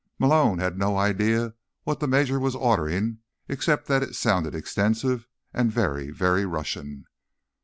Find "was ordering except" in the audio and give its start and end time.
2.39-3.85